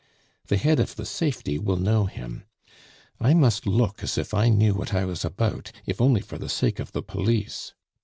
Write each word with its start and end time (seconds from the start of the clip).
The 0.47 0.57
head 0.57 0.79
of 0.79 0.95
the 0.95 1.05
Safety 1.05 1.59
will 1.59 1.77
know 1.77 2.05
him. 2.07 2.45
I 3.19 3.35
must 3.35 3.67
look 3.67 4.01
as 4.01 4.17
if 4.17 4.33
I 4.33 4.49
knew 4.49 4.73
what 4.73 4.95
I 4.95 5.05
was 5.05 5.23
about, 5.23 5.71
if 5.85 6.01
only 6.01 6.21
for 6.21 6.39
the 6.39 6.49
sake 6.49 6.79
of 6.79 6.91
the 6.91 7.03
police! 7.03 7.75